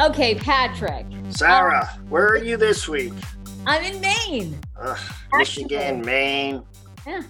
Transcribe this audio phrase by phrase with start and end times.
[0.00, 1.06] Okay, Patrick.
[1.30, 3.12] Sarah, um, where are you this week?
[3.66, 4.56] I'm in Maine.
[4.80, 4.96] Ugh,
[5.32, 6.62] Michigan, Maine.
[7.04, 7.22] Yeah.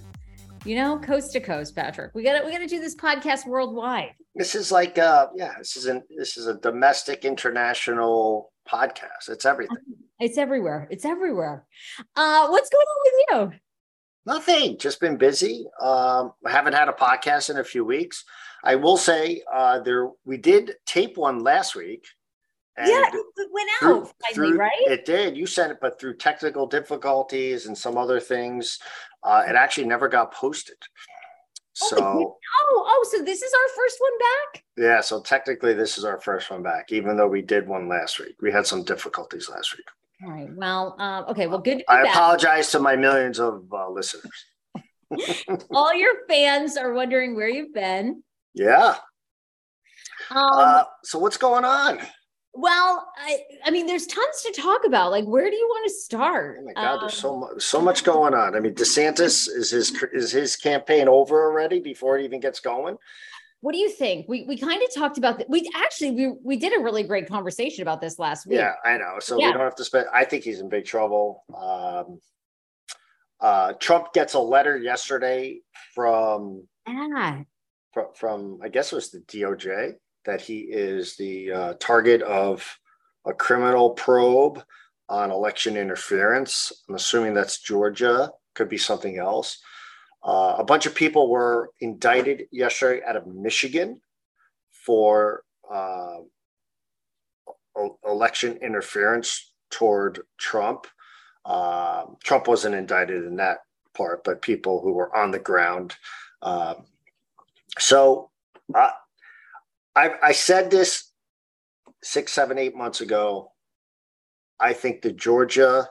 [0.67, 2.15] You know, coast to coast, Patrick.
[2.15, 4.11] We gotta we gotta do this podcast worldwide.
[4.35, 9.31] This is like uh yeah, this is an this is a domestic international podcast.
[9.31, 9.79] It's everything.
[10.21, 10.89] It's everywhere.
[10.91, 11.65] It's everywhere.
[12.17, 13.61] Uh what's going on with you?
[14.27, 14.79] Nothing.
[14.79, 15.65] Just been busy.
[15.81, 18.25] Um, I haven't had a podcast in a few weeks.
[18.63, 22.05] I will say uh there we did tape one last week
[22.79, 24.87] and yeah, it went out through, finally, through, right?
[24.87, 25.37] It did.
[25.37, 28.79] You sent it, but through technical difficulties and some other things,
[29.23, 30.77] uh, it actually never got posted.
[31.75, 34.65] So, oh, oh, so this is our first one back?
[34.77, 38.19] Yeah, so technically this is our first one back, even though we did one last
[38.19, 38.35] week.
[38.41, 39.87] We had some difficulties last week.
[40.25, 40.49] All right.
[40.57, 41.47] Well, uh, okay.
[41.47, 41.85] Well, good.
[41.89, 42.15] I back.
[42.15, 44.47] apologize to my millions of uh, listeners.
[45.71, 48.25] All your fans are wondering where you've been.
[48.55, 48.97] Yeah.
[50.31, 52.01] Um, uh, so what's going on?
[52.55, 55.11] Well, I, I mean, there's tons to talk about.
[55.11, 56.59] Like, where do you want to start?
[56.61, 58.57] Oh my God, um, there's so um, much, so much going on.
[58.57, 62.97] I mean, DeSantis is his is his campaign over already before it even gets going?
[63.61, 64.27] What do you think?
[64.29, 65.51] We we kind of talked about that.
[65.51, 68.59] We actually we we did a really great conversation about this last week.
[68.59, 69.17] Yeah, I know.
[69.21, 69.47] So yeah.
[69.47, 70.07] we don't have to spend.
[70.13, 71.45] I think he's in big trouble.
[71.57, 72.21] Um,
[73.41, 75.61] uh, Trump gets a letter yesterday
[75.95, 77.43] from yeah.
[77.93, 79.95] from, from I guess it was the DOJ
[80.29, 82.63] that he is the uh, target of
[83.25, 84.63] a criminal probe
[85.09, 86.71] on election interference.
[86.87, 89.59] I'm assuming that's Georgia, could be something else.
[90.23, 94.03] Uh, a bunch of people were indicted yesterday out of Michigan
[94.71, 96.19] for uh,
[98.07, 100.87] election interference toward Trump.
[101.47, 103.61] Uh, Trump wasn't indicted in that
[103.97, 105.97] part, but people who were on the ground.
[106.43, 106.75] Uh,
[107.79, 108.31] so
[108.75, 108.91] uh,
[109.95, 111.13] I, I said this
[112.03, 113.53] six, seven, eight months ago.
[114.61, 115.89] I think the Georgia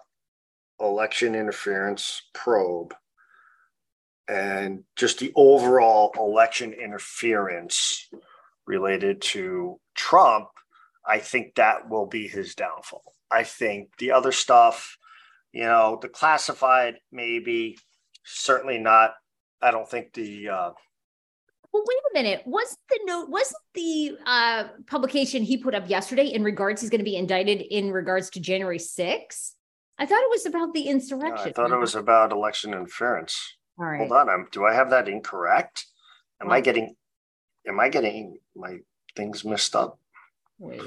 [0.79, 2.93] election interference probe
[4.27, 8.09] and just the overall election interference
[8.65, 10.49] related to Trump,
[11.05, 13.13] I think that will be his downfall.
[13.31, 14.97] I think the other stuff,
[15.53, 17.77] you know, the classified, maybe,
[18.25, 19.13] certainly not.
[19.61, 20.71] I don't think the uh,
[21.77, 22.43] well, wait a minute.
[22.45, 26.99] Wasn't the note, wasn't the uh, publication he put up yesterday in regards he's going
[26.99, 29.51] to be indicted in regards to January 6th?
[29.99, 31.49] I thought it was about the insurrection.
[31.49, 33.55] I thought it was about election interference.
[33.79, 33.97] All right.
[33.99, 34.29] Hold on.
[34.29, 35.85] I'm, do I have that incorrect?
[36.41, 36.95] Am I getting,
[37.67, 38.77] am I getting my
[39.15, 39.99] things messed up?
[40.59, 40.81] Wait.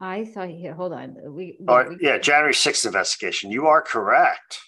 [0.00, 1.14] I thought, yeah, hold on.
[1.22, 3.50] We, we, oh, we, yeah, January 6th investigation.
[3.50, 4.58] You are correct.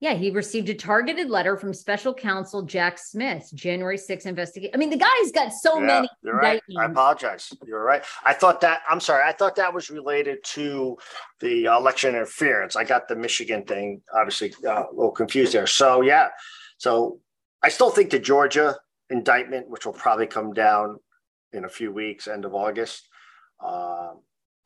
[0.00, 4.74] Yeah, he received a targeted letter from special counsel Jack Smith, January 6th investigation.
[4.74, 6.08] I mean, the guy's got so yeah, many.
[6.22, 6.62] You're right.
[6.78, 7.50] I apologize.
[7.66, 8.04] You're right.
[8.22, 10.98] I thought that, I'm sorry, I thought that was related to
[11.40, 12.76] the election interference.
[12.76, 15.66] I got the Michigan thing, obviously, uh, a little confused there.
[15.66, 16.28] So, yeah.
[16.76, 17.20] So
[17.62, 18.76] I still think the Georgia
[19.08, 20.98] indictment, which will probably come down
[21.52, 23.08] in a few weeks, end of August,
[23.64, 24.10] uh,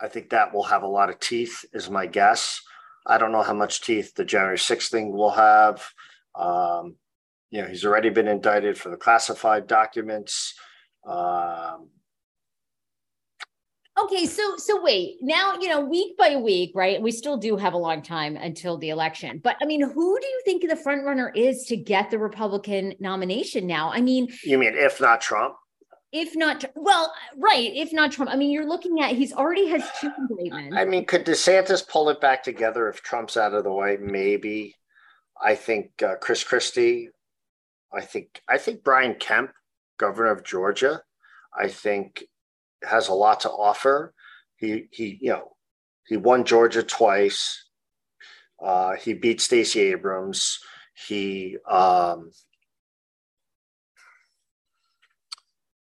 [0.00, 2.62] I think that will have a lot of teeth, is my guess.
[3.06, 5.86] I don't know how much teeth the January 6th thing will have.
[6.34, 6.96] Um,
[7.50, 10.54] you know, he's already been indicted for the classified documents.
[11.06, 11.88] Um,
[13.98, 17.02] okay, so so wait, now you know, week by week, right?
[17.02, 20.26] We still do have a long time until the election, but I mean, who do
[20.26, 23.90] you think the front runner is to get the Republican nomination now?
[23.90, 25.56] I mean, you mean if not Trump?
[26.12, 29.82] If not well right if not trump i mean you're looking at he's already has
[30.00, 33.72] two indictments i mean could desantis pull it back together if trump's out of the
[33.72, 33.96] way?
[34.00, 34.76] Maybe.
[35.42, 37.08] I think uh, chris christie
[37.92, 39.52] i think i think brian kemp
[39.98, 41.02] governor of georgia
[41.58, 42.24] i think
[42.82, 44.14] has a lot to offer.
[44.56, 45.56] He he you know
[46.06, 47.64] he won georgia twice.
[48.62, 50.58] Uh, he beat stacey abrams.
[51.08, 52.30] He um,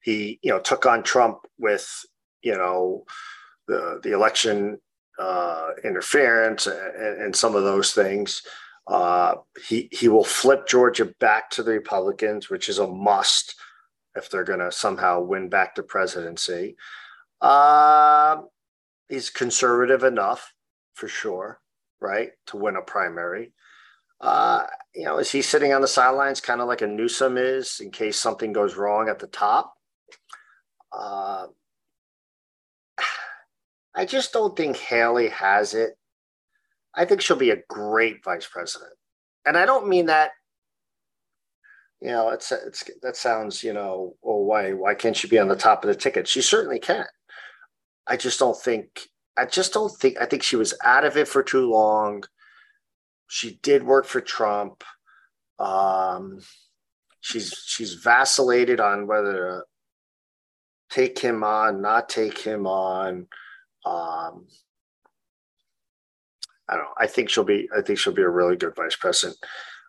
[0.09, 1.87] he you know took on Trump with
[2.41, 3.03] you know
[3.67, 4.79] the the election
[5.19, 8.41] uh, interference and, and, some of those things.
[8.87, 9.35] Uh,
[9.67, 13.55] he he will flip Georgia back to the Republicans, which is a must
[14.15, 16.75] if they're going to somehow win back the presidency.
[17.41, 18.37] Uh,
[19.09, 20.53] he's conservative enough,
[20.93, 21.59] for sure,
[22.01, 23.53] right, to win a primary.
[24.21, 24.63] Uh,
[24.95, 27.91] you know, is he sitting on the sidelines, kind of like a Newsom is, in
[27.91, 29.75] case something goes wrong at the top?
[30.91, 31.47] Uh,
[33.95, 35.97] I just don't think Haley has it.
[36.95, 38.93] I think she'll be a great vice president.
[39.45, 40.31] And I don't mean that
[42.01, 45.49] you know, it's it's that sounds, you know, oh, why why can't she be on
[45.49, 46.27] the top of the ticket?
[46.27, 47.05] She certainly can.
[48.07, 49.09] I just don't think.
[49.35, 50.17] I just don't think.
[50.19, 52.23] I think she was out of it for too long.
[53.27, 54.83] She did work for Trump.
[55.59, 56.39] Um,
[57.19, 59.65] she's she's vacillated on whether
[60.89, 63.27] take him on, not take him on.
[63.85, 64.47] Um,
[66.67, 66.93] I don't know.
[66.97, 67.69] I think she'll be.
[67.75, 69.37] I think she'll be a really good vice president.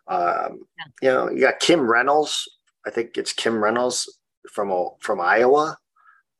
[0.07, 0.85] Um, yeah.
[1.01, 2.47] You know, you got Kim Reynolds.
[2.85, 4.19] I think it's Kim Reynolds
[4.51, 5.77] from from Iowa.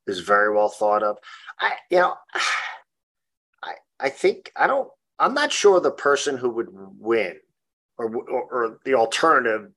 [0.08, 1.18] Is very well thought of.
[1.60, 2.16] I you know,
[3.64, 4.90] I I think I don't.
[5.20, 7.36] I'm not sure the person who would win,
[7.98, 9.70] or or, or the alternative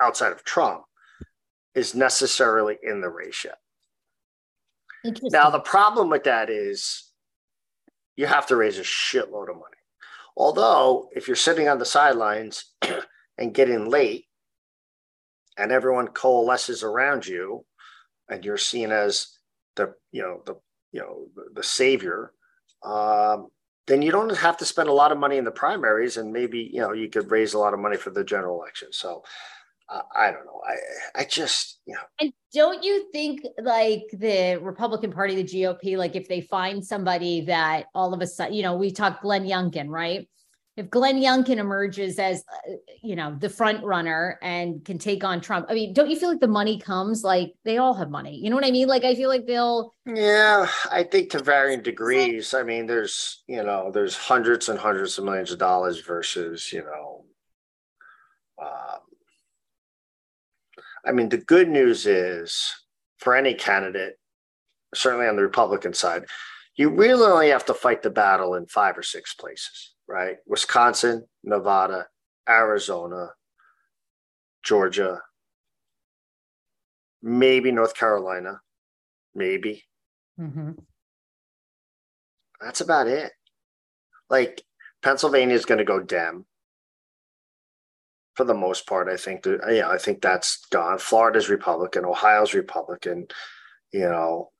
[0.00, 0.82] outside of Trump,
[1.74, 3.58] is necessarily in the race yet.
[5.04, 7.10] Now the problem with that is
[8.16, 9.76] you have to raise a shitload of money.
[10.36, 12.64] Although, if you're sitting on the sidelines
[13.38, 14.26] and getting late,
[15.56, 17.64] and everyone coalesces around you,
[18.28, 19.38] and you're seen as
[19.76, 20.54] the you know the
[20.92, 22.32] you know the, the savior,
[22.84, 23.48] um,
[23.86, 26.70] then you don't have to spend a lot of money in the primaries, and maybe
[26.72, 28.88] you know you could raise a lot of money for the general election.
[28.92, 29.24] So
[29.90, 30.60] I don't know.
[30.66, 32.00] I I just you know.
[32.20, 37.42] And don't you think like the Republican Party, the GOP, like if they find somebody
[37.46, 40.28] that all of a sudden, you know, we talk Glenn Youngkin, right?
[40.76, 45.40] If Glenn Youngkin emerges as, uh, you know, the front runner and can take on
[45.40, 47.24] Trump, I mean, don't you feel like the money comes?
[47.24, 48.38] Like they all have money.
[48.40, 48.86] You know what I mean?
[48.86, 49.94] Like I feel like they'll.
[50.06, 52.54] Yeah, I think to varying degrees.
[52.54, 56.84] I mean, there's you know, there's hundreds and hundreds of millions of dollars versus you
[56.84, 57.24] know.
[58.62, 59.00] Um,
[61.08, 62.74] I mean, the good news is
[63.16, 64.18] for any candidate,
[64.94, 66.24] certainly on the Republican side,
[66.76, 70.36] you really only have to fight the battle in five or six places, right?
[70.46, 72.06] Wisconsin, Nevada,
[72.48, 73.30] Arizona,
[74.62, 75.22] Georgia,
[77.22, 78.60] maybe North Carolina,
[79.34, 79.82] maybe.
[80.38, 80.72] Mm-hmm.
[82.60, 83.32] That's about it.
[84.28, 84.62] Like
[85.02, 86.44] Pennsylvania is going to go Dem
[88.38, 89.08] for the most part.
[89.08, 90.98] I think that yeah, I think that's gone.
[90.98, 93.26] Florida's Republican, Ohio's Republican.
[93.92, 94.50] You know,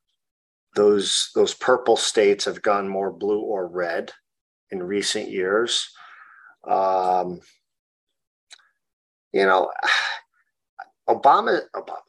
[0.75, 4.11] those those purple states have gone more blue or red
[4.69, 5.89] in recent years.
[6.67, 7.39] Um,
[9.31, 9.71] you know,
[11.09, 12.03] Obama, Obama,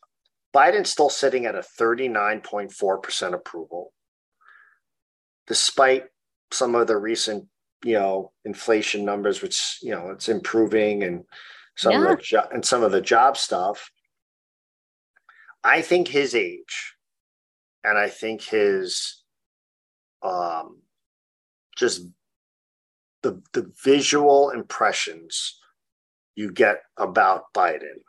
[0.52, 3.92] Biden's still sitting at a 39.4% approval,
[5.46, 6.06] despite
[6.50, 7.46] some of the recent,
[7.84, 11.24] you know, inflation numbers, which, you know, it's improving and
[11.76, 12.02] some yeah.
[12.02, 13.90] of the jo- and some of the job stuff.
[15.62, 16.94] I think his age,
[17.84, 19.22] and I think his,
[20.22, 20.82] um,
[21.76, 22.02] just
[23.22, 25.58] the the visual impressions
[26.34, 28.00] you get about Biden,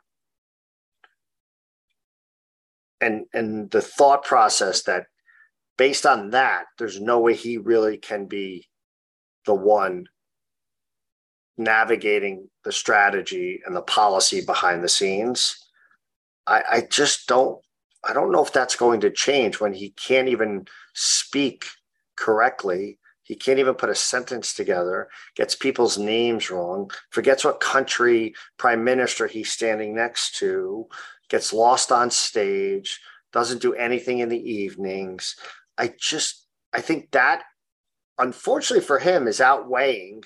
[3.00, 5.06] and and the thought process that
[5.76, 8.68] based on that, there's no way he really can be
[9.46, 10.06] the one
[11.58, 15.56] navigating the strategy and the policy behind the scenes.
[16.46, 17.60] I, I just don't
[18.04, 21.66] I don't know if that's going to change when he can't even speak
[22.16, 22.98] correctly.
[23.22, 28.82] He can't even put a sentence together, gets people's names wrong, forgets what country prime
[28.82, 30.86] minister he's standing next to,
[31.28, 33.00] gets lost on stage,
[33.32, 35.36] doesn't do anything in the evenings.
[35.78, 37.44] I just, I think that,
[38.18, 40.24] unfortunately for him, is outweighing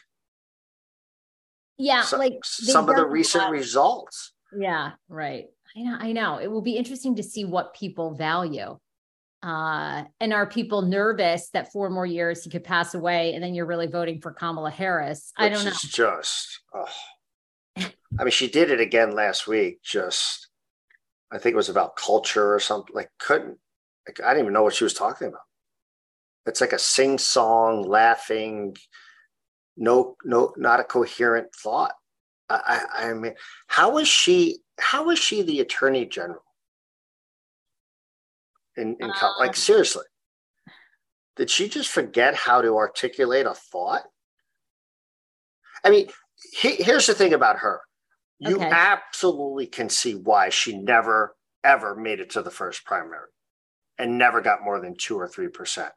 [1.78, 4.32] yeah some, like some of the recent results.
[4.56, 5.46] Yeah right.
[5.76, 6.38] I know i know.
[6.38, 8.78] It will be interesting to see what people value.
[9.42, 13.54] Uh, and are people nervous that four more years he could pass away and then
[13.54, 15.32] you're really voting for kamala harris?
[15.38, 15.72] Which i don't know.
[15.84, 16.88] just oh.
[17.76, 20.48] i mean she did it again last week just
[21.30, 23.58] i think it was about culture or something like couldn't
[24.06, 25.40] like, i didn't even know what she was talking about.
[26.46, 28.76] It's like a sing song laughing
[29.76, 31.92] no no not a coherent thought.
[32.48, 33.34] I, I, I mean
[33.66, 36.42] how is she how is she the attorney general?
[38.76, 40.04] In, in um, like seriously.
[41.36, 44.04] Did she just forget how to articulate a thought?
[45.84, 46.08] I mean
[46.52, 47.80] he, here's the thing about her.
[48.38, 48.70] You okay.
[48.70, 53.28] absolutely can see why she never ever made it to the first primary
[53.98, 55.92] and never got more than two or three percent.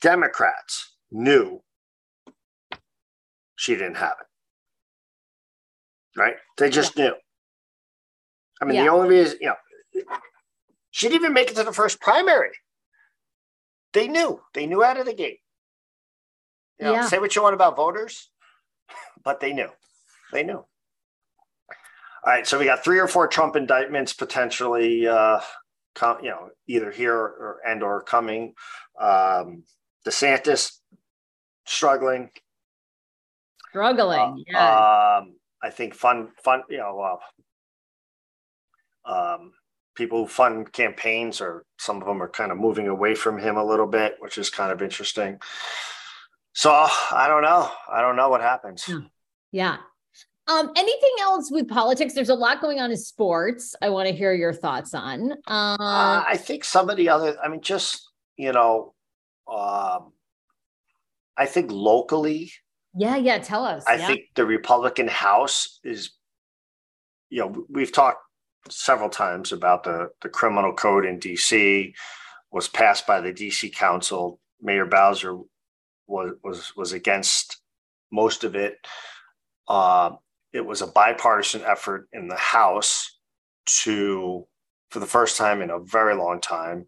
[0.00, 1.62] Democrats knew
[3.62, 4.26] she didn't have it.
[6.18, 6.34] Right?
[6.58, 7.04] They just yeah.
[7.04, 7.14] knew.
[8.60, 8.84] I mean, yeah.
[8.84, 9.54] the only reason, you know,
[10.90, 12.50] she didn't even make it to the first primary.
[13.92, 14.40] They knew.
[14.52, 15.38] They knew out of the gate.
[16.80, 17.06] You know, yeah.
[17.06, 18.30] say what you want about voters,
[19.22, 19.68] but they knew.
[20.32, 20.54] They knew.
[20.54, 20.66] All
[22.26, 25.38] right, so we got three or four Trump indictments potentially, uh,
[25.94, 28.54] come, you know, either here or and or coming.
[29.00, 29.62] Um,
[30.04, 30.78] DeSantis
[31.64, 32.30] struggling.
[33.72, 34.20] Struggling.
[34.20, 35.18] Uh, yeah.
[35.18, 37.18] Um, I think fun, fun, you know,
[39.06, 39.52] uh, um,
[39.94, 43.56] people who fund campaigns or some of them are kind of moving away from him
[43.56, 45.38] a little bit, which is kind of interesting.
[46.52, 47.70] So I don't know.
[47.90, 48.88] I don't know what happens.
[49.52, 49.78] Yeah.
[50.48, 52.12] Um, anything else with politics?
[52.14, 53.74] There's a lot going on in sports.
[53.80, 55.32] I want to hear your thoughts on.
[55.46, 58.92] Uh, uh, I think some of the other, I mean, just, you know,
[59.50, 60.12] um,
[61.36, 62.52] I think locally.
[62.94, 63.38] Yeah, yeah.
[63.38, 63.84] Tell us.
[63.86, 64.06] I yeah.
[64.06, 66.10] think the Republican House is,
[67.30, 68.20] you know, we've talked
[68.68, 71.92] several times about the, the criminal code in DC
[72.50, 74.38] was passed by the DC Council.
[74.60, 75.36] Mayor Bowser
[76.06, 77.60] was was was against
[78.12, 78.76] most of it.
[79.66, 80.10] Uh,
[80.52, 83.18] it was a bipartisan effort in the House
[83.66, 84.46] to,
[84.90, 86.86] for the first time in a very long time,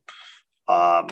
[0.68, 1.08] um,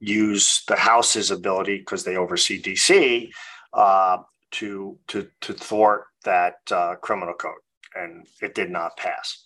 [0.00, 3.30] use the House's ability because they oversee DC
[3.72, 4.18] uh,
[4.52, 7.52] to to to thwart that uh, criminal code,
[7.94, 9.44] and it did not pass.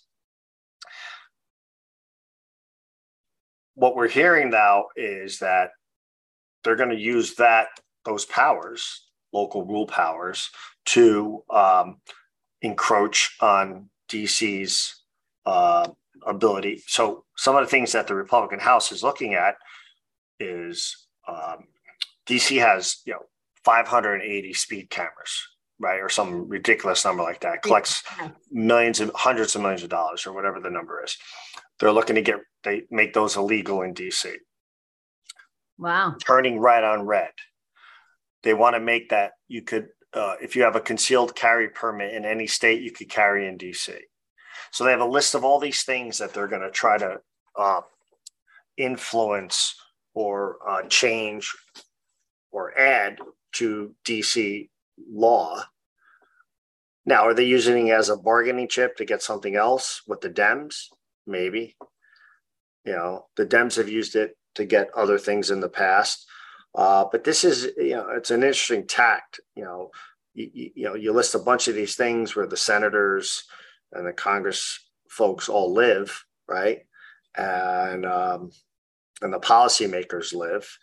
[3.75, 5.71] What we're hearing now is that
[6.63, 7.67] they're going to use that
[8.05, 10.51] those powers, local rule powers,
[10.85, 11.97] to um,
[12.61, 15.01] encroach on DC's
[15.45, 15.89] uh,
[16.25, 16.83] ability.
[16.87, 19.55] So some of the things that the Republican House is looking at
[20.43, 21.65] is um,
[22.27, 23.25] DC has you know
[23.63, 25.47] 580 speed cameras,
[25.79, 27.61] right, or some ridiculous number like that.
[27.61, 28.03] Collects
[28.51, 31.17] millions and hundreds of millions of dollars, or whatever the number is.
[31.79, 34.33] They're looking to get they make those illegal in DC.
[35.77, 36.15] Wow.
[36.25, 37.31] Turning right on red.
[38.43, 42.13] They want to make that you could, uh, if you have a concealed carry permit
[42.13, 43.93] in any state, you could carry in DC.
[44.71, 47.19] So they have a list of all these things that they're going to try to
[47.57, 47.81] uh,
[48.77, 49.75] influence
[50.13, 51.51] or uh, change
[52.51, 53.17] or add
[53.53, 54.69] to DC
[55.09, 55.63] law.
[57.05, 60.29] Now, are they using it as a bargaining chip to get something else with the
[60.29, 60.85] Dems?
[61.27, 61.75] Maybe.
[62.85, 66.25] You know, the Dems have used it to get other things in the past.
[66.75, 69.39] Uh, but this is, you know, it's an interesting tact.
[69.55, 69.91] You know,
[70.33, 73.43] you, you, know, you list a bunch of these things where the senators
[73.91, 74.79] and the Congress
[75.09, 76.79] folks all live, right?
[77.35, 78.51] And um,
[79.23, 80.77] and the policymakers live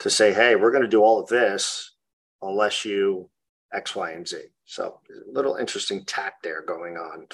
[0.00, 1.96] to say, hey, we're going to do all of this
[2.42, 3.28] unless you
[3.72, 4.38] X, Y, and Z.
[4.64, 7.26] So a little interesting tact there going on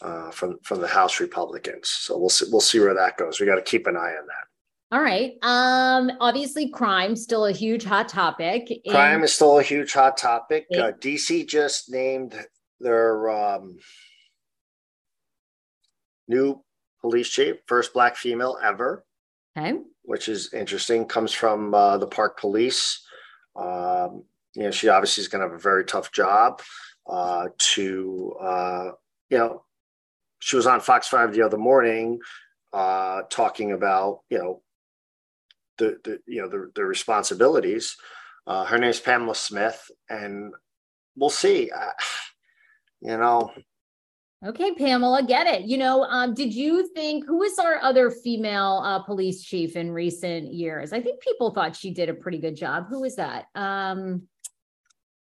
[0.00, 1.90] uh, from from the House Republicans.
[1.90, 3.40] So we'll see, we'll see where that goes.
[3.40, 4.46] We got to keep an eye on that.
[4.92, 5.32] All right.
[5.42, 8.70] Um, obviously, crime still a huge hot topic.
[8.88, 10.66] Crime is still a huge hot topic.
[10.72, 12.36] Uh, DC just named
[12.78, 13.78] their um,
[16.28, 16.62] new
[17.00, 19.04] police chief, first black female ever.
[19.56, 19.78] Okay.
[20.02, 21.06] Which is interesting.
[21.06, 23.02] Comes from uh, the Park Police.
[23.56, 26.62] Um, you know, she obviously is going to have a very tough job.
[27.08, 28.90] Uh, to uh,
[29.30, 29.64] you know,
[30.40, 32.18] she was on Fox Five the other morning
[32.72, 34.62] uh, talking about you know
[35.78, 37.96] the, the you know the, the responsibilities.
[38.46, 40.52] Uh, her name is Pamela Smith, and
[41.16, 41.70] we'll see.
[41.70, 41.90] Uh,
[43.00, 43.50] you know.
[44.44, 45.62] Okay, Pamela, get it.
[45.62, 49.90] You know, um, did you think who was our other female uh, police chief in
[49.90, 50.92] recent years?
[50.92, 52.86] I think people thought she did a pretty good job.
[52.88, 53.46] Who was that?
[53.54, 54.28] Um,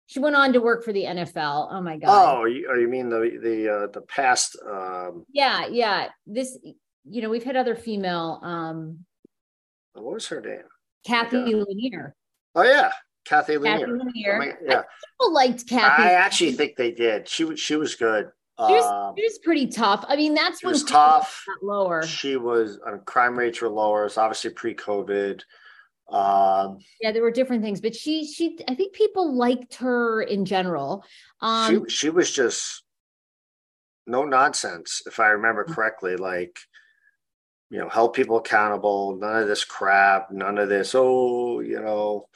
[0.08, 1.72] she went on to work for the NFL.
[1.72, 2.40] Oh my god!
[2.40, 4.58] Oh, you, oh, you mean the the uh, the past?
[4.70, 5.24] Um...
[5.32, 6.10] Yeah, yeah.
[6.26, 6.58] This,
[7.06, 9.06] you know, we've had other female um,
[9.94, 10.64] what was her name?
[11.06, 12.16] Cathy oh Lanier.
[12.56, 12.92] Oh yeah,
[13.26, 13.86] Cathy Lanier.
[13.86, 14.42] Cathy Lanier.
[14.42, 14.82] Oh yeah,
[15.14, 16.04] people liked Cathy.
[16.04, 17.28] I actually think they did.
[17.28, 18.30] She was she was good.
[18.68, 20.04] She was, um, she was pretty tough.
[20.08, 21.46] I mean, that's when was tough.
[21.62, 22.06] Lower.
[22.06, 22.80] She was.
[23.06, 24.06] Crime rates were lower.
[24.06, 25.42] It's obviously pre-COVID.
[26.12, 30.44] Um, yeah, there were different things, but she she I think people liked her in
[30.44, 31.06] general.
[31.40, 32.84] Um, she she was just
[34.08, 36.16] no nonsense, if I remember correctly.
[36.16, 36.60] Like
[37.70, 39.18] you know, hold people accountable.
[39.18, 40.32] None of this crap.
[40.32, 40.96] None of this.
[40.96, 42.28] Oh, you know,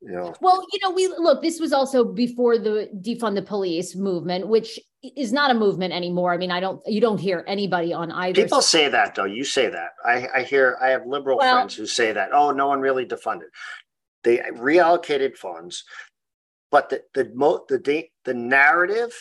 [0.00, 0.34] you know.
[0.40, 1.42] Well, you know, we look.
[1.42, 4.78] This was also before the defund the police movement, which
[5.16, 6.32] is not a movement anymore.
[6.32, 6.80] I mean, I don't.
[6.86, 8.42] You don't hear anybody on either.
[8.42, 8.78] People side.
[8.78, 9.24] say that though.
[9.24, 9.90] You say that.
[10.04, 10.76] I, I hear.
[10.80, 12.30] I have liberal well, friends who say that.
[12.32, 13.50] Oh, no one really defunded.
[14.24, 15.84] They reallocated funds,
[16.70, 19.12] but the the mo- the the narrative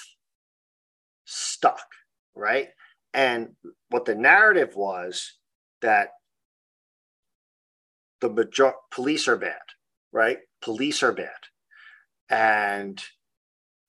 [1.25, 1.85] stuck.
[2.35, 2.69] Right
[3.15, 3.55] and
[3.89, 5.37] what the narrative was
[5.81, 6.09] that
[8.19, 9.61] the major- police are bad,
[10.11, 10.39] right?
[10.61, 11.29] Police are bad.
[12.29, 13.01] And,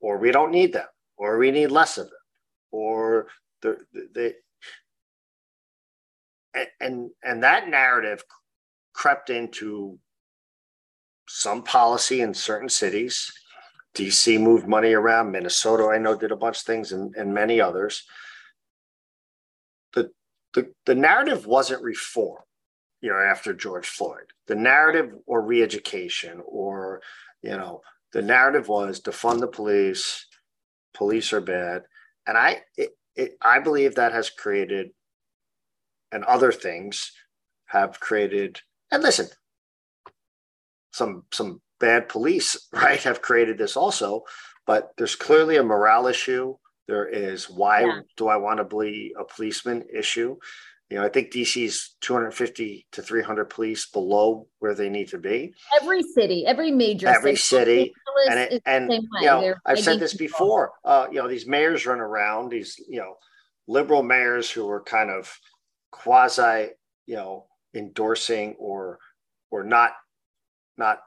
[0.00, 0.86] or we don't need them.
[1.16, 2.18] Or we need less of them,
[2.70, 3.28] or
[3.62, 4.34] the, the,
[6.80, 8.22] and and that narrative
[8.92, 9.98] crept into
[11.28, 13.30] some policy in certain cities.
[13.94, 15.32] DC moved money around.
[15.32, 18.04] Minnesota, I know, did a bunch of things, and, and many others.
[19.94, 20.10] The,
[20.54, 22.42] the the narrative wasn't reform,
[23.00, 24.32] you know, after George Floyd.
[24.46, 27.00] The narrative or re-education or
[27.42, 27.80] you know,
[28.12, 30.26] the narrative was defund the police,
[30.96, 31.82] police are bad,
[32.26, 34.90] and I it, it, I believe that has created,
[36.10, 37.12] and other things
[37.66, 38.60] have created.
[38.90, 39.28] And listen,
[40.92, 44.22] some some bad police, right, have created this also.
[44.66, 46.56] But there's clearly a morale issue.
[46.88, 48.00] There is why yeah.
[48.16, 50.36] do I want to be a policeman issue?
[50.90, 55.52] You know, I think DC's 250 to 300 police below where they need to be.
[55.80, 57.92] Every city, every major every city,
[58.30, 60.72] and it, and you know, They're I've said this before.
[60.84, 63.16] Uh, you know, these mayors run around these you know
[63.66, 65.36] liberal mayors who are kind of
[65.90, 66.68] quasi
[67.06, 68.98] you know endorsing or
[69.50, 69.90] or not
[70.76, 71.00] not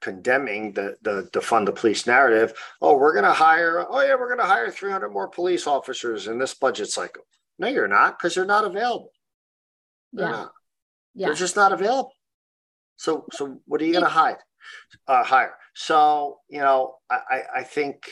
[0.00, 2.52] condemning the the defund the police narrative.
[2.82, 3.86] Oh, we're going to hire.
[3.88, 7.22] Oh yeah, we're going to hire 300 more police officers in this budget cycle.
[7.58, 9.12] No, you're not because they're not available.
[10.12, 10.32] They're yeah.
[10.32, 10.52] Not.
[11.14, 11.26] Yeah.
[11.28, 12.12] They're just not available.
[12.96, 14.36] So, so what are you going to hide?
[15.06, 15.54] Uh, hire.
[15.74, 18.10] So, you know, I, I think,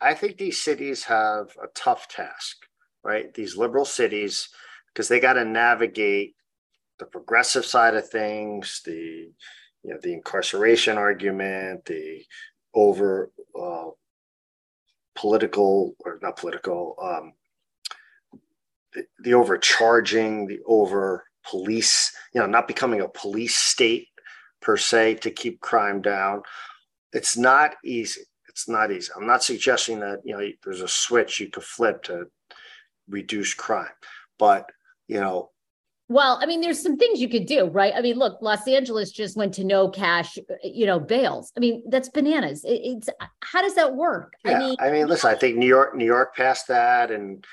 [0.00, 2.56] I think these cities have a tough task,
[3.04, 3.32] right?
[3.34, 4.48] These liberal cities,
[4.92, 6.34] because they got to navigate
[6.98, 9.30] the progressive side of things, the,
[9.82, 12.24] you know, the incarceration argument, the
[12.74, 13.30] over
[13.60, 13.90] uh,
[15.16, 17.32] political or not political, um,
[18.98, 24.08] the, the overcharging, the over police, you know, not becoming a police state
[24.60, 26.42] per se to keep crime down.
[27.12, 28.22] It's not easy.
[28.48, 29.10] It's not easy.
[29.16, 32.26] I'm not suggesting that, you know, there's a switch you could flip to
[33.08, 33.86] reduce crime,
[34.38, 34.68] but,
[35.06, 35.50] you know,
[36.10, 37.92] well, I mean, there's some things you could do, right?
[37.94, 41.52] I mean, look, Los Angeles just went to no cash, you know, bails.
[41.54, 42.64] I mean, that's bananas.
[42.64, 43.08] It, it's
[43.42, 44.32] how does that work?
[44.42, 47.44] Yeah, I mean, I mean, listen, I think New York, New York passed that, and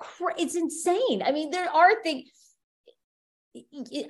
[0.00, 1.22] it's it's insane.
[1.22, 2.28] I mean, there are things.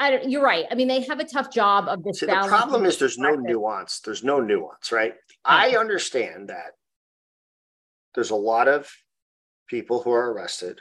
[0.00, 0.66] I don't, you're right.
[0.70, 2.20] I mean, they have a tough job of this.
[2.20, 4.00] See, the problem is there's no nuance.
[4.00, 5.14] There's no nuance, right?
[5.44, 6.72] I understand that
[8.14, 8.90] there's a lot of
[9.66, 10.78] people who are arrested,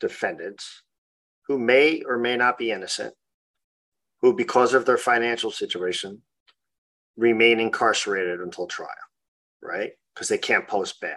[0.00, 0.82] defendants,
[1.46, 3.14] who may or may not be innocent,
[4.22, 6.22] who, because of their financial situation,
[7.16, 8.88] remain incarcerated until trial,
[9.60, 9.90] right?
[10.14, 11.16] Because they can't post bail.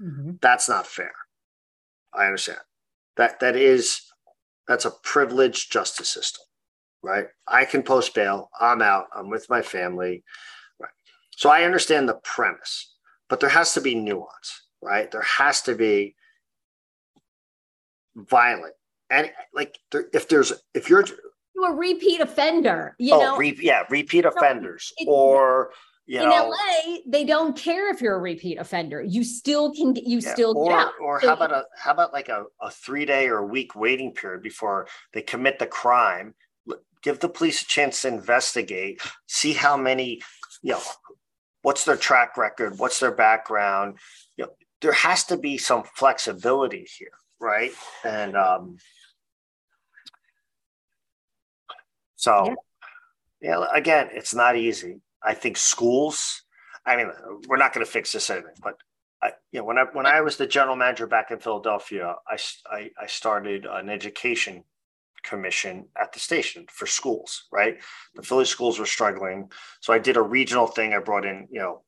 [0.00, 0.32] Mm-hmm.
[0.40, 1.12] That's not fair.
[2.14, 2.60] I understand
[3.16, 4.00] that that is
[4.66, 6.44] that's a privileged justice system,
[7.02, 7.26] right?
[7.46, 8.50] I can post bail.
[8.60, 9.06] I'm out.
[9.14, 10.24] I'm with my family,
[10.78, 10.90] right?
[11.36, 12.94] So I understand the premise,
[13.28, 15.10] but there has to be nuance, right?
[15.10, 16.14] There has to be
[18.14, 18.74] violent
[19.10, 23.82] and like there, if there's if you're a repeat offender, you oh, know, re- yeah,
[23.90, 25.70] repeat offenders or
[26.08, 29.02] you in know, LA, they don't care if you're a repeat offender.
[29.02, 30.92] You still can get you yeah, still or, get out.
[31.02, 33.76] Or so, how about a how about like a, a three day or a week
[33.76, 36.34] waiting period before they commit the crime?
[37.02, 40.22] Give the police a chance to investigate, see how many,
[40.62, 40.80] you know,
[41.60, 43.98] what's their track record, what's their background.
[44.38, 47.70] You know, there has to be some flexibility here, right?
[48.02, 48.78] And um,
[52.16, 52.56] so,
[53.42, 53.58] yeah.
[53.58, 56.42] yeah, again, it's not easy I think schools.
[56.86, 57.10] I mean,
[57.48, 58.76] we're not going to fix this anything, but
[59.22, 62.38] I, you know, when I when I was the general manager back in Philadelphia, I,
[62.70, 64.64] I, I started an education
[65.22, 67.44] commission at the station for schools.
[67.52, 67.76] Right,
[68.14, 70.94] the Philly schools were struggling, so I did a regional thing.
[70.94, 71.82] I brought in, you know,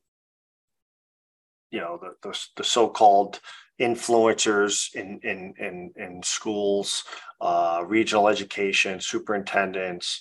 [1.71, 3.41] you know, the the, the so-called
[3.81, 7.05] influencers in in in in schools,
[7.41, 10.21] uh, regional education superintendents.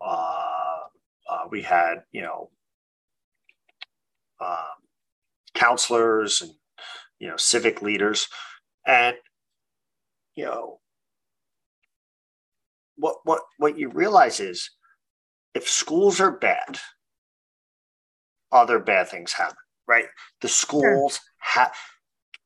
[0.00, 0.46] Uh,
[1.28, 2.50] uh, we had, you know,
[4.40, 4.64] uh,
[5.54, 6.52] counselors and,
[7.18, 8.28] you know, civic leaders.
[8.86, 9.16] And,
[10.34, 10.80] you know,
[12.96, 14.70] what, what, what you realize is
[15.54, 16.78] if schools are bad,
[18.52, 20.06] other bad things happen, right?
[20.40, 21.20] The schools sure.
[21.38, 21.74] have,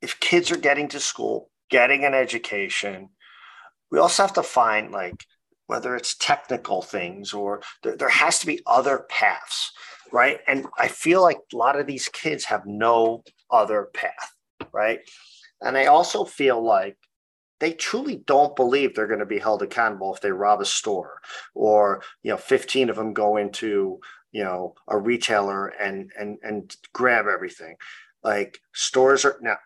[0.03, 3.11] if kids are getting to school, getting an education,
[3.91, 5.25] we also have to find like
[5.67, 9.73] whether it's technical things or there, there has to be other paths,
[10.15, 10.39] right?
[10.47, 14.33] And I feel like a lot of these kids have no other path,
[14.73, 15.01] right?
[15.61, 16.97] And I also feel like
[17.59, 21.19] they truly don't believe they're going to be held accountable if they rob a store
[21.55, 23.99] or you know 15 of them go into
[24.33, 27.77] you know a retailer and and and grab everything
[28.23, 29.57] like stores are now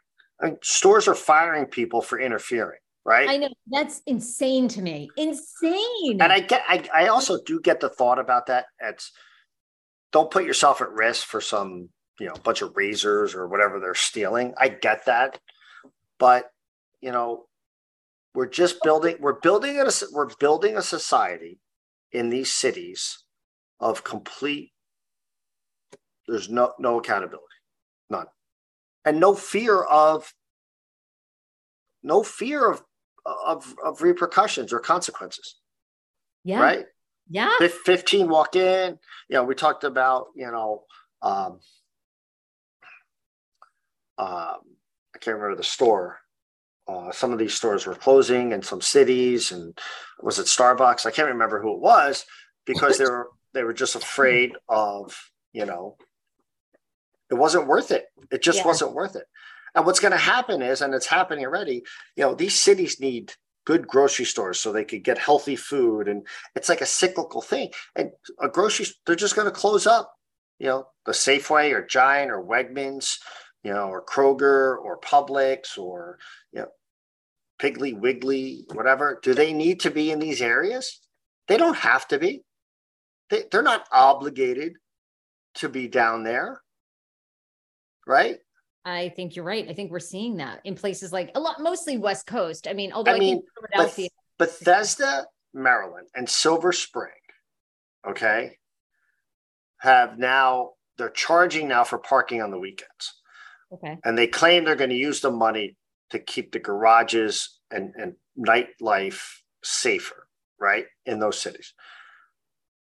[0.41, 5.11] I mean, stores are firing people for interfering right I know that's insane to me.
[5.17, 6.21] Insane.
[6.21, 9.11] and i get I, I also do get the thought about that it's
[10.13, 13.95] don't put yourself at risk for some you know bunch of razors or whatever they're
[13.95, 14.55] stealing.
[14.59, 15.39] I get that.
[16.19, 16.51] But
[17.01, 17.47] you know
[18.35, 21.61] we're just building we're building a we're building a society
[22.13, 23.25] in these cities
[23.81, 24.73] of complete
[26.27, 27.45] there's no no accountability.
[28.11, 28.27] None.
[29.05, 30.33] And no fear of
[32.03, 32.83] no fear of
[33.27, 35.57] of, of repercussions or consequences.
[36.45, 36.61] Yeah.
[36.61, 36.87] right
[37.31, 37.51] Yeah.
[37.59, 38.99] 15 walk in.
[39.29, 40.85] You know we talked about you know
[41.23, 41.61] um
[44.19, 44.61] um
[45.15, 46.19] i can't remember the store.
[46.87, 49.79] Uh, some of these stores were closing in some cities and
[50.23, 51.05] was it starbucks?
[51.05, 52.25] I can't remember who it was
[52.65, 55.15] because they were they were just afraid of
[55.53, 55.97] you know
[57.31, 58.07] it wasn't worth it.
[58.31, 58.67] It just Yeah.
[58.67, 59.27] wasn't worth it.
[59.75, 61.83] And what's going to happen is and it's happening already
[62.17, 63.35] you know these cities need
[63.69, 67.71] good grocery stores so they could get healthy food and it's like a cyclical thing.
[67.95, 70.15] And a grocery they're just going to close up
[70.59, 73.19] you know the safeway or giant or wegmans
[73.63, 76.19] you know or kroger or publix or
[76.51, 76.69] you know
[77.61, 79.21] piggly wiggly whatever.
[79.23, 81.01] Do they need to be in these areas?
[81.47, 82.45] They don't have to be.
[83.29, 84.77] They, they're not obligated
[85.57, 86.63] to be down there
[88.07, 88.39] right
[88.89, 89.69] I think you're right.
[89.69, 92.67] I think we're seeing that in places like a lot, mostly West Coast.
[92.67, 97.13] I mean, although I I, mean, think Philadelphia, Bethesda, Maryland, and Silver Spring,
[98.09, 98.57] okay,
[99.79, 103.15] have now they're charging now for parking on the weekends,
[103.75, 105.77] okay, and they claim they're going to use the money
[106.11, 109.21] to keep the garages and and nightlife
[109.63, 111.75] safer, right, in those cities.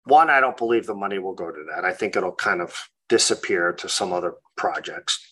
[0.06, 1.84] One, I don't believe the money will go to that.
[1.84, 2.74] I think it'll kind of
[3.10, 5.29] disappear to some other projects.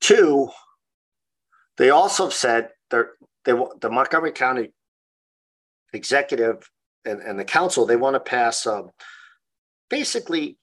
[0.00, 0.50] Two,
[1.76, 3.12] they also said they're
[3.44, 4.72] they the Montgomery County
[5.92, 6.70] executive
[7.04, 8.90] and, and the council they want to pass um,
[9.88, 10.58] basically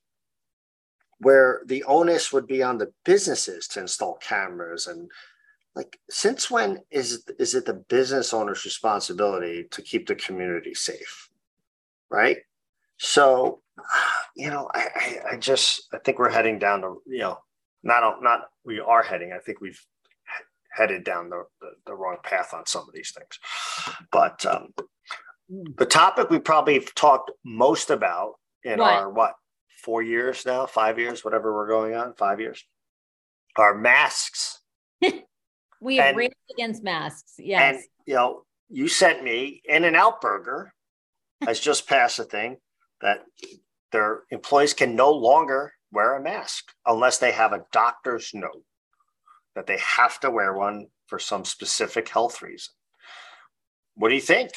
[1.20, 5.10] where the onus would be on the businesses to install cameras and
[5.76, 11.30] like since when is is it the business owner's responsibility to keep the community safe
[12.10, 12.38] right?
[12.98, 13.62] So
[14.36, 17.40] you know i i, I just i think we're heading down to you know
[17.86, 19.82] not not we are heading i think we've
[20.72, 23.40] headed down the, the, the wrong path on some of these things
[24.12, 24.74] but um
[25.78, 28.98] the topic we probably have talked most about in Right.
[28.98, 29.36] our what
[29.84, 32.66] four years now five years whatever we're going on five years
[33.56, 34.60] are masks
[35.80, 37.36] we have raised against masks.
[37.38, 37.76] Yes.
[37.76, 40.74] and you know you sent me in and out burger
[41.46, 42.58] has just passed a thing
[43.02, 43.20] that
[43.92, 48.64] their employees can no longer wear a mask unless they have a doctor's note
[49.56, 52.74] that they have to wear one for some specific health reason
[53.96, 54.52] what do you think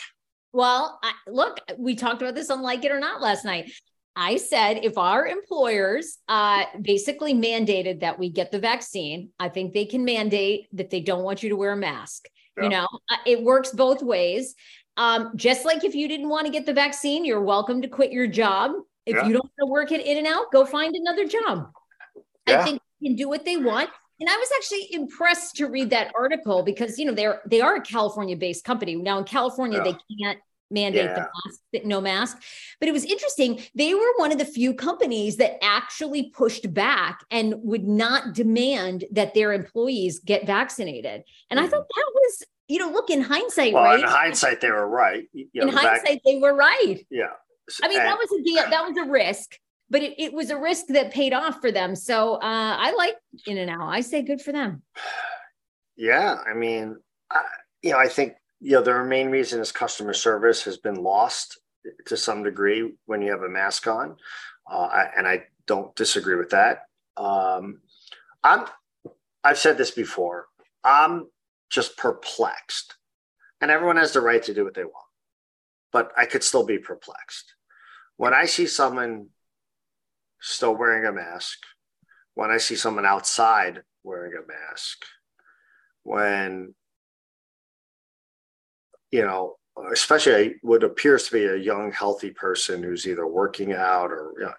[0.53, 3.71] Well, I, look, we talked about this on Like It or Not last night.
[4.17, 9.67] I said if our employers uh, basically mandated that we get the vaccine, I think
[9.73, 12.25] they can mandate that they don't want you to wear a mask.
[12.57, 12.63] Yeah.
[12.65, 14.55] You know, Uh, it works both ways.
[14.97, 18.11] Um, just like if you didn't want to get the vaccine, you're welcome to quit
[18.11, 18.73] your job.
[19.09, 19.27] If Yeah.
[19.27, 21.71] you don't want to work at In and Out, go find another job.
[22.47, 23.91] I think they can do what they want.
[24.21, 27.77] And I was actually impressed to read that article because you know they're they are
[27.77, 28.95] a California based company.
[28.97, 29.85] Now in California, Yeah.
[29.93, 30.39] they can't
[30.71, 32.43] mandate the mask, no mask.
[32.79, 33.63] But it was interesting.
[33.75, 39.05] They were one of the few companies that actually pushed back and would not demand
[39.13, 41.25] that their employees get vaccinated.
[41.51, 41.71] And I Mhm.
[41.71, 44.01] thought that was, you know, look in hindsight, well right?
[44.01, 47.07] in hindsight they were right You know, in the vac- hindsight, they were right.
[47.09, 47.33] yeah
[47.83, 49.59] I mean, that was a deal, that was a risk,
[49.91, 51.95] but it, it was a risk that paid off for them.
[51.95, 53.89] So uh, I like In and Out.
[53.89, 54.83] I say good for them.
[55.97, 56.97] Yeah, I mean,
[57.31, 57.43] I,
[57.83, 61.59] you know, I think you know the main reason is customer service has been lost
[62.07, 64.17] to some degree when you have a mask on,
[64.71, 66.87] uh, and I don't disagree with that.
[67.17, 67.81] Um,
[68.45, 68.67] I'm,
[69.43, 70.47] I've said this before.
[70.85, 71.27] I'm
[71.71, 72.97] just perplexed,
[73.61, 75.07] and everyone has the right to do what they want,
[75.93, 77.55] but I could still be perplexed
[78.19, 79.29] when I see someone
[80.41, 81.59] still wearing a mask,
[82.35, 85.05] when I see someone outside wearing a mask
[86.03, 86.75] when
[89.11, 89.57] you know
[89.93, 94.45] especially what appears to be a young healthy person who's either working out or you
[94.45, 94.53] know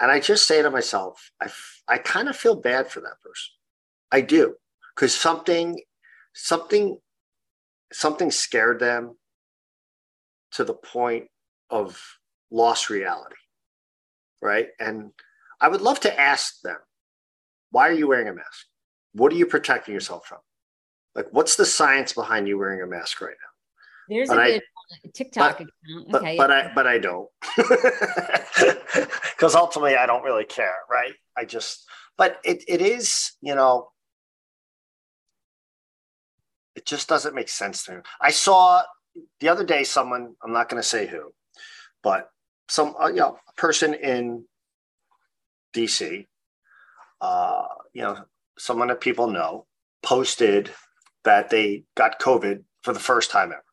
[0.00, 3.20] and i just say to myself i, f- I kind of feel bad for that
[3.20, 3.50] person.
[4.12, 4.54] I do
[4.94, 5.80] because something
[6.32, 6.98] something
[7.92, 9.16] something scared them
[10.52, 11.26] to the point
[11.68, 12.00] of
[12.50, 13.36] lost reality
[14.40, 14.68] right?
[14.78, 15.10] And
[15.60, 16.78] I would love to ask them,
[17.70, 18.66] why are you wearing a mask?
[19.12, 20.38] What are you protecting yourself from?
[21.14, 24.14] Like, what's the science behind you wearing a mask right now?
[24.14, 24.60] There's but a I,
[25.02, 26.14] good TikTok but, account.
[26.14, 26.36] Okay.
[26.36, 27.28] But, but I but I don't.
[29.36, 31.14] Because ultimately I don't really care, right?
[31.34, 33.88] I just but it it is, you know,
[36.76, 37.98] it just doesn't make sense to me.
[38.20, 38.82] I saw
[39.38, 41.32] the other day someone, I'm not going to say who,
[42.02, 42.28] but
[42.70, 44.44] some uh, you know, person in
[45.74, 46.26] DC,
[47.20, 48.16] uh, you know,
[48.58, 49.66] someone that people know
[50.02, 50.70] posted
[51.24, 53.64] that they got COVID for the first time ever.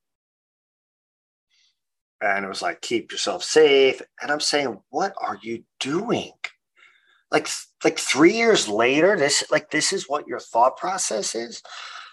[2.20, 4.02] And it was like, keep yourself safe.
[4.22, 6.32] And I'm saying, what are you doing?
[7.30, 7.48] Like,
[7.84, 11.62] like three years later, this like this is what your thought process is.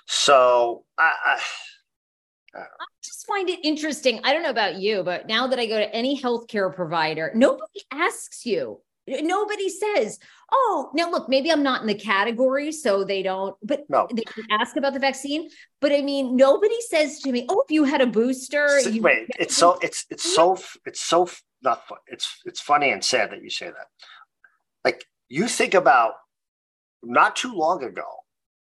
[0.06, 1.40] So I, I
[2.56, 4.20] I just find it interesting.
[4.24, 7.82] I don't know about you, but now that I go to any healthcare provider, nobody
[7.90, 8.80] asks you.
[9.06, 10.18] Nobody says,
[10.50, 14.08] "Oh, now look, maybe I'm not in the category, so they don't." But no.
[14.10, 15.50] they ask about the vaccine.
[15.80, 19.28] But I mean, nobody says to me, "Oh, if you had a booster." So, wait,
[19.38, 21.28] it's so it's it's so it's so
[21.62, 21.98] not fun.
[22.06, 23.88] It's it's funny and sad that you say that.
[24.84, 26.14] Like you think about
[27.02, 28.23] not too long ago,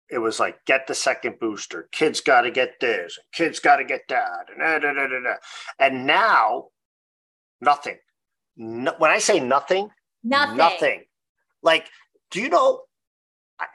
[0.10, 1.90] it was like get the second booster.
[1.92, 3.18] Kids got to get this.
[3.34, 4.48] Kids got to get that.
[4.50, 5.34] And, da, da, da,
[5.80, 6.68] and now,
[7.62, 7.98] nothing.
[8.56, 9.90] No, when I say nothing,
[10.24, 11.04] nothing, nothing.
[11.62, 11.88] Like,
[12.32, 12.82] do you know?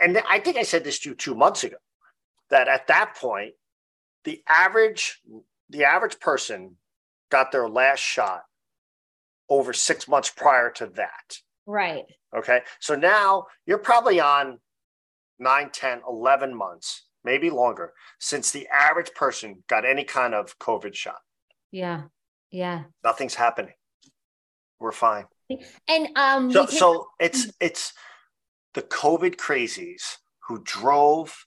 [0.01, 1.77] And I think I said this to you two months ago
[2.51, 3.55] that at that point,
[4.25, 5.21] the average
[5.69, 6.77] the average person
[7.31, 8.43] got their last shot
[9.49, 11.39] over six months prior to that.
[11.67, 12.05] Right.
[12.37, 12.61] Okay.
[12.81, 14.59] So now you're probably on
[15.39, 20.95] 9, 10, 11 months, maybe longer, since the average person got any kind of COVID
[20.95, 21.21] shot.
[21.71, 22.05] Yeah.
[22.51, 22.85] Yeah.
[23.03, 23.75] Nothing's happening.
[24.79, 25.25] We're fine.
[25.89, 27.93] And um so, so it's it's
[28.75, 30.17] the COVID crazies
[30.49, 31.47] who drove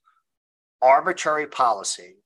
[0.82, 2.18] arbitrary policy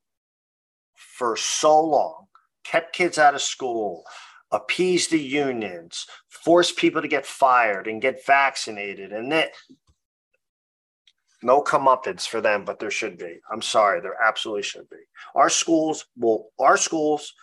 [0.96, 2.26] for so long,
[2.64, 4.04] kept kids out of school,
[4.52, 9.52] appeased the unions, forced people to get fired and get vaccinated, and that
[11.42, 13.40] no comeuppance for them, but there should be.
[13.52, 14.98] I'm sorry, there absolutely should be.
[15.36, 17.34] Our schools will, our schools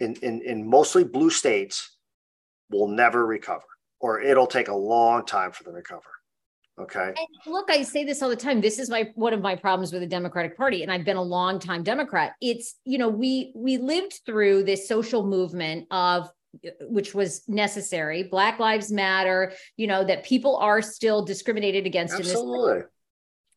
[0.00, 1.96] in, in, in mostly blue states
[2.70, 3.64] will never recover,
[4.00, 6.02] or it'll take a long time for them to recover.
[6.80, 7.14] Okay.
[7.16, 8.60] And look, I say this all the time.
[8.60, 11.22] This is my one of my problems with the Democratic Party, and I've been a
[11.22, 12.32] long time Democrat.
[12.40, 16.28] It's you know we we lived through this social movement of
[16.80, 18.24] which was necessary.
[18.24, 19.52] Black Lives Matter.
[19.76, 22.72] You know that people are still discriminated against Absolutely.
[22.72, 22.86] in this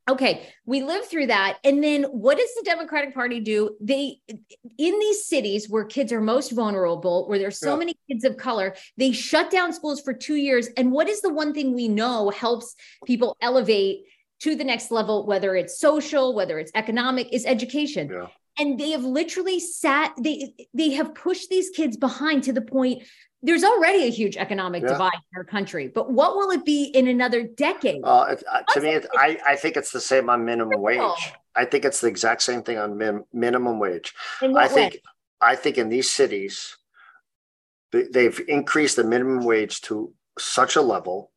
[0.10, 1.58] Okay, we live through that.
[1.66, 3.76] And then what does the Democratic Party do?
[3.82, 7.80] They, in these cities where kids are most vulnerable, where there's so yeah.
[7.80, 10.70] many kids of color, they shut down schools for two years.
[10.78, 14.06] And what is the one thing we know helps people elevate
[14.40, 18.10] to the next level, whether it's social, whether it's economic, is education.
[18.10, 18.28] Yeah.
[18.60, 23.04] And they have literally sat, they they have pushed these kids behind to the point
[23.44, 24.90] there's already a huge economic yeah.
[24.90, 28.04] divide in our country, but what will it be in another decade?
[28.04, 31.34] Uh, uh, to me, I, I think it's the same on minimum wage.
[31.56, 34.14] I think it's the exact same thing on min, minimum wage.
[34.42, 35.02] I think way?
[35.40, 36.78] I think in these cities,
[37.92, 41.32] they've increased the minimum wage to such a level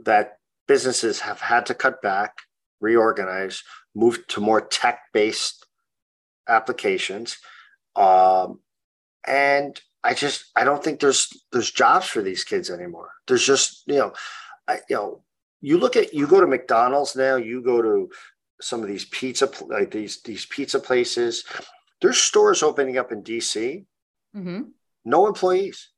[0.00, 2.38] that businesses have had to cut back,
[2.80, 3.62] reorganize,
[3.94, 5.66] move to more tech-based
[6.48, 7.38] applications,
[7.96, 8.60] um,
[9.26, 13.10] and I just I don't think there's there's jobs for these kids anymore.
[13.26, 14.12] There's just you know,
[14.68, 15.22] I, you know,
[15.62, 18.10] you look at you go to McDonald's now, you go to
[18.60, 21.44] some of these pizza like these these pizza places.
[22.02, 23.86] There's stores opening up in DC.
[24.36, 24.62] Mm-hmm.
[25.06, 25.88] No employees.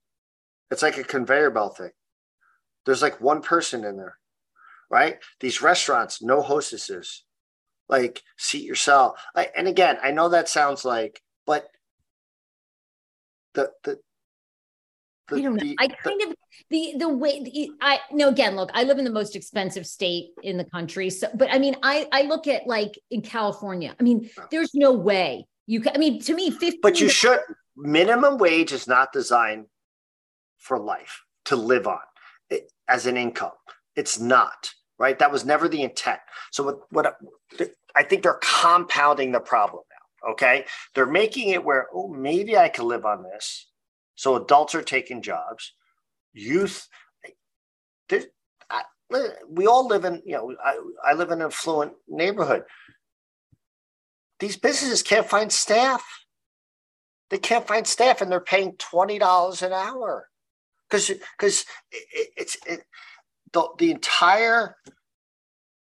[0.71, 1.91] It's like a conveyor belt thing.
[2.85, 4.19] There's like one person in there,
[4.89, 5.19] right?
[5.41, 7.25] These restaurants, no hostesses.
[7.89, 9.21] Like seat yourself.
[9.35, 11.69] Like, and again, I know that sounds like, but
[13.57, 13.99] the the
[15.29, 15.65] I don't know.
[15.65, 16.35] The, I kind the, of
[16.71, 18.71] the the way the, I no again look.
[18.75, 22.07] I live in the most expensive state in the country, so but I mean I
[22.13, 23.97] I look at like in California.
[23.99, 25.97] I mean, there's no way you can.
[25.97, 26.79] I mean, to me, fifty.
[26.81, 27.41] But you should.
[27.79, 29.67] Minimum wage is not designed
[30.59, 31.99] for life to live on
[32.49, 33.51] it, as an income.
[33.97, 35.19] It's not right.
[35.19, 36.21] That was never the intent.
[36.53, 37.17] So what what
[37.97, 39.83] I think they're compounding the problem
[40.31, 40.65] Okay.
[40.95, 43.69] They're making it where, oh, maybe I can live on this.
[44.15, 45.73] So adults are taking jobs.
[46.33, 46.89] Youth,
[48.71, 48.83] I,
[49.49, 52.65] we all live in, you know, I, I live in an affluent neighborhood.
[54.41, 56.05] These businesses can't find staff.
[57.31, 60.29] They can't find staff and they're paying $20 an hour.
[60.89, 62.81] because because it, it's it,
[63.53, 64.77] the the entire.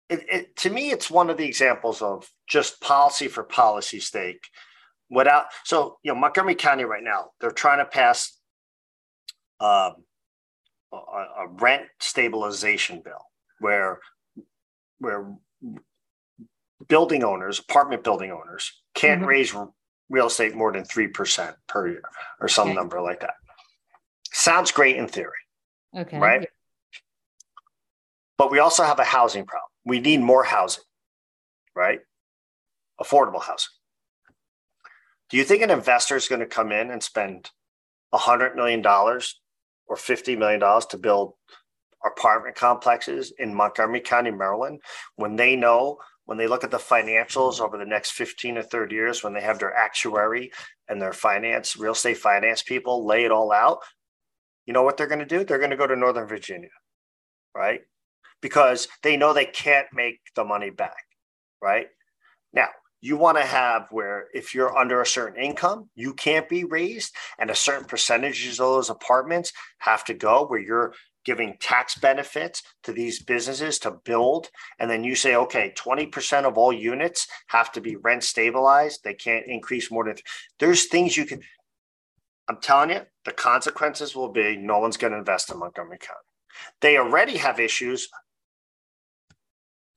[0.09, 4.45] It, it, to me, it's one of the examples of just policy for policy's sake.
[5.11, 8.39] Without so you know Montgomery County right now, they're trying to pass
[9.61, 9.95] um,
[10.93, 13.25] a, a rent stabilization bill
[13.61, 14.01] where
[14.99, 15.35] where
[16.89, 19.29] building owners, apartment building owners, can't mm-hmm.
[19.29, 19.55] raise
[20.11, 22.03] real estate more than 3% per year
[22.41, 22.75] or some okay.
[22.75, 23.35] number like that.
[24.33, 25.33] Sounds great in theory.
[25.97, 26.19] Okay.
[26.19, 26.49] Right.
[28.37, 29.71] But we also have a housing problem.
[29.85, 30.85] We need more housing,
[31.75, 32.01] right?
[33.01, 33.73] Affordable housing.
[35.31, 37.51] Do you think an investor is going to come in and spend
[38.13, 41.35] $100 million or $50 million to build
[42.05, 44.81] apartment complexes in Montgomery County, Maryland,
[45.17, 48.95] when they know when they look at the financials over the next 15 or 30
[48.95, 50.51] years, when they have their actuary
[50.89, 53.81] and their finance, real estate finance people lay it all out,
[54.65, 55.45] you know what they're going to do?
[55.45, 56.71] They're going to go to Northern Virginia,
[57.55, 57.81] right?
[58.41, 61.05] Because they know they can't make the money back,
[61.63, 61.89] right?
[62.55, 62.69] Now,
[63.05, 67.15] you want to have where if you're under a certain income, you can't be raised,
[67.39, 72.63] and a certain percentage of those apartments have to go where you're giving tax benefits
[72.83, 77.73] to these businesses to build and then you say okay 20% of all units have
[77.73, 79.01] to be rent stabilized.
[79.05, 80.17] They can't increase more than
[80.59, 81.41] there's things you can
[82.49, 86.19] i'm telling you the consequences will be no one's going to invest in montgomery county.
[86.81, 88.09] They already have issues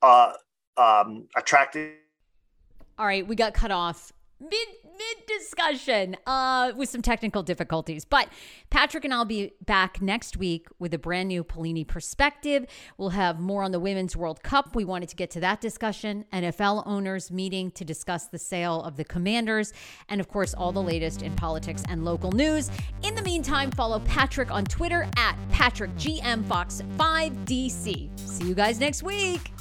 [0.02, 0.34] uh
[0.78, 1.92] um attracting
[2.98, 8.06] all right we got cut off mid mid discussion uh, with some technical difficulties.
[8.06, 8.30] But
[8.70, 12.66] Patrick and I'll be back next week with a brand new Paolini perspective.
[12.98, 14.76] We'll have more on the Women's World Cup.
[14.76, 16.26] We wanted to get to that discussion.
[16.34, 19.74] NFL owners meeting to discuss the sale of the Commanders,
[20.10, 22.72] and of course, all the latest in politics and local news.
[23.04, 28.20] In the meantime, follow Patrick on Twitter at PatrickGMFox5DC.
[28.20, 29.57] See you guys next week.